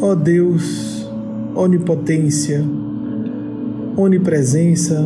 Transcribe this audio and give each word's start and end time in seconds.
Ó 0.00 0.14
Deus, 0.14 1.10
onipotência, 1.56 2.64
onipresença, 3.96 4.96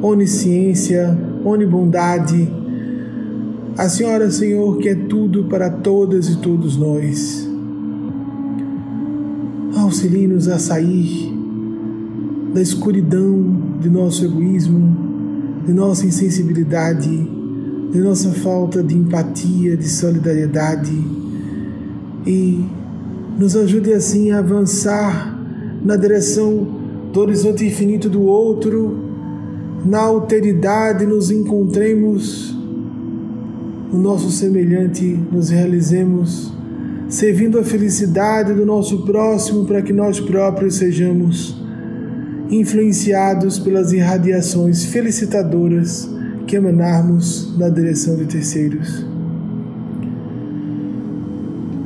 onisciência, 0.00 1.18
onibondade, 1.44 2.48
a 3.76 3.88
Senhora, 3.88 4.30
Senhor, 4.30 4.78
que 4.78 4.90
é 4.90 4.94
tudo 4.94 5.44
para 5.44 5.68
todas 5.68 6.28
e 6.28 6.36
todos 6.36 6.76
nós. 6.76 7.48
Auxilie-nos 9.76 10.46
a 10.46 10.58
sair 10.60 11.34
da 12.54 12.62
escuridão 12.62 13.78
de 13.80 13.88
nosso 13.88 14.24
egoísmo, 14.24 14.96
de 15.66 15.72
nossa 15.72 16.06
insensibilidade, 16.06 17.08
de 17.90 17.98
nossa 17.98 18.30
falta 18.30 18.84
de 18.84 18.96
empatia, 18.96 19.76
de 19.76 19.88
solidariedade 19.88 20.92
e 22.24 22.64
nos 23.40 23.56
ajude 23.56 23.90
assim 23.94 24.32
a 24.32 24.40
avançar 24.40 25.34
na 25.82 25.96
direção 25.96 26.68
do 27.10 27.20
horizonte 27.20 27.64
infinito 27.64 28.10
do 28.10 28.20
outro, 28.20 29.02
na 29.82 30.00
alteridade 30.00 31.06
nos 31.06 31.30
encontremos 31.30 32.54
o 33.90 33.96
nosso 33.96 34.30
semelhante, 34.30 35.18
nos 35.32 35.48
realizemos 35.48 36.52
servindo 37.08 37.58
a 37.58 37.64
felicidade 37.64 38.52
do 38.52 38.66
nosso 38.66 39.06
próximo 39.06 39.64
para 39.64 39.80
que 39.80 39.94
nós 39.94 40.20
próprios 40.20 40.74
sejamos 40.74 41.58
influenciados 42.50 43.58
pelas 43.58 43.90
irradiações 43.90 44.84
felicitadoras 44.84 46.06
que 46.46 46.56
emanarmos 46.56 47.56
na 47.56 47.70
direção 47.70 48.16
de 48.16 48.26
terceiros. 48.26 49.09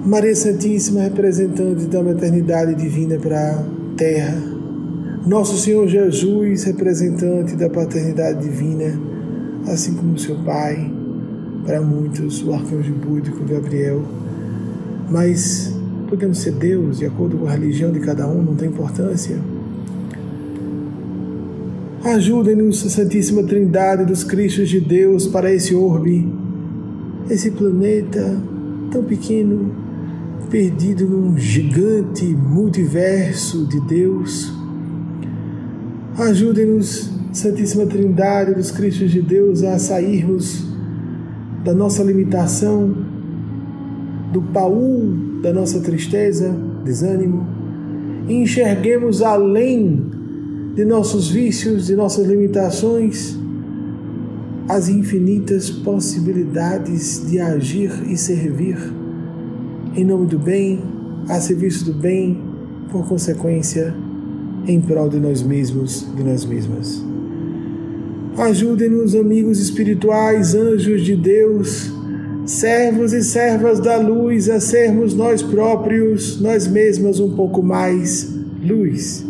Maria 0.04 0.36
Santíssima, 0.36 1.00
representante 1.00 1.86
da 1.86 2.02
maternidade 2.02 2.74
divina 2.74 3.18
para 3.18 3.52
a 3.52 3.64
terra, 3.96 4.36
Nosso 5.26 5.56
Senhor 5.56 5.88
Jesus, 5.88 6.64
representante 6.64 7.56
da 7.56 7.70
paternidade 7.70 8.46
divina, 8.46 9.00
assim 9.66 9.94
como 9.94 10.18
seu 10.18 10.36
Pai, 10.44 10.92
para 11.64 11.80
muitos, 11.80 12.44
o 12.44 12.52
arcanjo 12.52 12.92
búdico 12.92 13.46
Gabriel, 13.46 14.02
mas 15.10 15.74
podemos 16.06 16.36
ser 16.36 16.52
Deus 16.52 16.98
de 16.98 17.06
acordo 17.06 17.38
com 17.38 17.46
a 17.46 17.52
religião 17.52 17.90
de 17.90 18.00
cada 18.00 18.28
um, 18.28 18.42
não 18.42 18.56
tem 18.56 18.68
importância. 18.68 19.38
Ajudem-nos, 22.04 22.80
Santíssima 22.92 23.42
Trindade 23.42 24.04
dos 24.04 24.22
Cristos 24.22 24.68
de 24.68 24.80
Deus, 24.80 25.26
para 25.26 25.50
esse 25.50 25.74
orbe, 25.74 26.30
esse 27.30 27.50
planeta 27.52 28.36
tão 28.90 29.02
pequeno, 29.02 29.82
perdido 30.50 31.06
num 31.06 31.36
gigante 31.36 32.24
multiverso 32.24 33.66
de 33.66 33.80
Deus. 33.80 34.52
Ajudem-nos, 36.16 37.10
Santíssima 37.32 37.86
Trindade 37.86 38.54
dos 38.54 38.70
Cristos 38.70 39.10
de 39.10 39.20
Deus, 39.20 39.64
a 39.64 39.78
sairmos 39.78 40.64
da 41.64 41.74
nossa 41.74 42.02
limitação, 42.02 42.94
do 44.32 44.40
baú 44.40 45.40
da 45.42 45.52
nossa 45.52 45.80
tristeza, 45.80 46.54
desânimo, 46.84 47.46
e 48.28 48.34
enxerguemos 48.34 49.22
além 49.22 50.10
de 50.74 50.84
nossos 50.84 51.30
vícios, 51.30 51.86
de 51.86 51.94
nossas 51.94 52.26
limitações, 52.26 53.38
as 54.68 54.88
infinitas 54.88 55.68
possibilidades 55.68 57.28
de 57.28 57.38
agir 57.38 57.90
e 58.08 58.16
servir 58.16 59.03
em 59.96 60.04
nome 60.04 60.26
do 60.26 60.38
bem, 60.38 60.82
a 61.28 61.40
serviço 61.40 61.84
do 61.84 61.92
bem, 61.92 62.40
por 62.90 63.06
consequência, 63.08 63.94
em 64.66 64.80
prol 64.80 65.08
de 65.08 65.18
nós 65.18 65.42
mesmos, 65.42 66.06
de 66.16 66.22
nós 66.22 66.44
mesmas. 66.44 67.04
Ajudem-nos, 68.36 69.14
amigos 69.14 69.60
espirituais, 69.60 70.54
anjos 70.54 71.02
de 71.02 71.14
Deus, 71.14 71.92
servos 72.44 73.12
e 73.12 73.22
servas 73.22 73.80
da 73.80 73.96
luz, 73.96 74.48
a 74.48 74.58
sermos 74.58 75.14
nós 75.14 75.42
próprios, 75.42 76.40
nós 76.40 76.66
mesmas, 76.66 77.20
um 77.20 77.34
pouco 77.34 77.62
mais 77.62 78.34
luz 78.62 79.24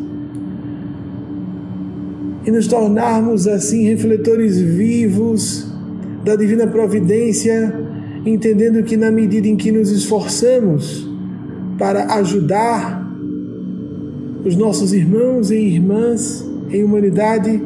e 2.46 2.50
nos 2.50 2.66
tornarmos 2.66 3.46
assim 3.48 3.84
refletores 3.84 4.60
vivos 4.60 5.66
da 6.24 6.36
divina 6.36 6.66
providência, 6.66 7.74
entendendo 8.24 8.82
que 8.82 8.96
na 8.96 9.10
medida 9.10 9.46
em 9.46 9.56
que 9.56 9.70
nos 9.70 9.90
esforçamos 9.90 11.08
para 11.78 12.14
ajudar 12.14 13.04
os 14.44 14.56
nossos 14.56 14.92
irmãos 14.92 15.50
e 15.50 15.56
irmãs 15.56 16.48
em 16.70 16.84
humanidade, 16.84 17.60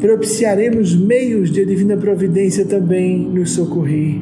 propiciaremos 0.00 0.94
meios 0.94 1.50
de 1.50 1.64
divina 1.64 1.96
providência 1.96 2.64
também 2.64 3.18
nos 3.28 3.52
socorrer. 3.52 4.20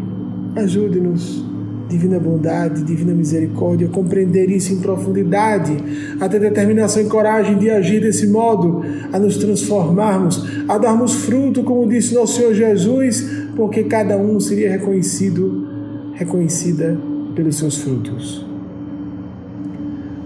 Ajude-nos 0.57 1.45
divina 1.88 2.19
bondade, 2.21 2.82
divina 2.82 3.15
misericórdia, 3.15 3.88
compreender 3.88 4.50
isso 4.50 4.72
em 4.72 4.81
profundidade, 4.81 5.75
a 6.21 6.28
ter 6.28 6.38
determinação 6.38 7.03
e 7.03 7.06
coragem 7.06 7.56
de 7.59 7.71
agir 7.71 8.00
desse 8.00 8.26
modo, 8.26 8.82
a 9.12 9.19
nos 9.19 9.38
transformarmos, 9.38 10.44
a 10.69 10.76
darmos 10.76 11.15
fruto, 11.15 11.62
como 11.62 11.88
disse 11.88 12.15
nosso 12.15 12.37
Senhor 12.37 12.54
Jesus, 12.54 13.26
porque 13.56 13.84
cada 13.84 14.16
um 14.16 14.38
seria 14.38 14.71
reconhecido, 14.71 15.66
reconhecida 16.12 16.99
pelos 17.34 17.56
seus 17.56 17.78
frutos. 17.78 18.47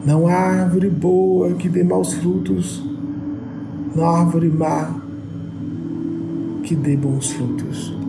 Não 0.05 0.27
há 0.27 0.35
árvore 0.35 0.91
boa 0.91 1.53
que 1.53 1.69
dê 1.69 1.85
maus 1.85 2.15
frutos, 2.15 2.83
não 3.95 4.05
há 4.05 4.19
árvore 4.19 4.49
má 4.49 5.01
que 6.65 6.75
dê 6.75 6.97
bons 6.97 7.31
frutos 7.31 8.02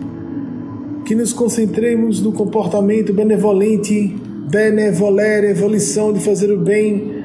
que 1.04 1.14
nos 1.14 1.32
concentremos 1.32 2.22
no 2.22 2.32
comportamento 2.32 3.12
benevolente, 3.12 4.16
benevolere, 4.50 5.48
evolução 5.48 6.12
de 6.12 6.20
fazer 6.20 6.50
o 6.50 6.58
bem, 6.58 7.22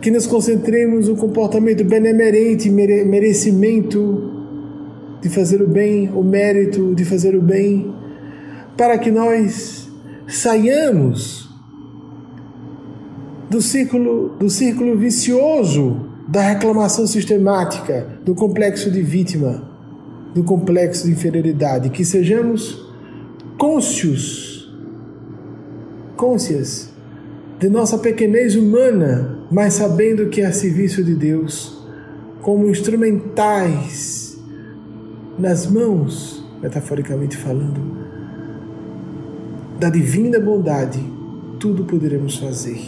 que 0.00 0.10
nos 0.10 0.26
concentremos 0.26 1.08
no 1.08 1.16
comportamento 1.16 1.84
benemerente, 1.84 2.70
merecimento 2.70 4.32
de 5.20 5.28
fazer 5.28 5.60
o 5.60 5.66
bem, 5.66 6.08
o 6.14 6.22
mérito 6.22 6.94
de 6.94 7.04
fazer 7.04 7.34
o 7.34 7.42
bem, 7.42 7.92
para 8.76 8.96
que 8.96 9.10
nós 9.10 9.90
saiamos 10.28 11.50
do 13.50 13.60
círculo, 13.60 14.36
do 14.38 14.48
círculo 14.48 14.96
vicioso 14.96 16.10
da 16.28 16.42
reclamação 16.42 17.06
sistemática, 17.06 18.20
do 18.24 18.34
complexo 18.34 18.90
de 18.90 19.02
vítima 19.02 19.75
do 20.36 20.44
complexo 20.44 21.06
de 21.06 21.12
inferioridade, 21.12 21.88
que 21.88 22.04
sejamos 22.04 22.86
cônscios, 23.56 24.70
cônscias 26.14 26.90
de 27.58 27.70
nossa 27.70 27.96
pequenez 27.96 28.54
humana, 28.54 29.38
mas 29.50 29.72
sabendo 29.72 30.28
que 30.28 30.42
é 30.42 30.44
a 30.44 30.52
serviço 30.52 31.02
de 31.02 31.14
Deus, 31.14 31.82
como 32.42 32.68
instrumentais 32.68 34.38
nas 35.38 35.66
mãos, 35.66 36.46
metaforicamente 36.62 37.34
falando, 37.34 37.96
da 39.80 39.88
divina 39.88 40.38
bondade, 40.38 41.00
tudo 41.58 41.84
poderemos 41.84 42.36
fazer. 42.36 42.78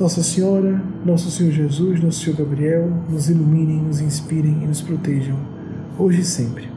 Nossa 0.00 0.22
Senhora, 0.22 0.82
Nosso 1.04 1.30
Senhor 1.30 1.52
Jesus, 1.52 2.02
Nosso 2.02 2.24
Senhor 2.24 2.34
Gabriel, 2.34 2.90
nos 3.10 3.28
iluminem, 3.28 3.82
nos 3.82 4.00
inspirem 4.00 4.62
e 4.62 4.66
nos 4.66 4.80
protejam, 4.80 5.36
hoje 5.98 6.22
e 6.22 6.24
sempre. 6.24 6.70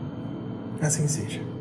Assim 0.81 1.07
seja. 1.07 1.52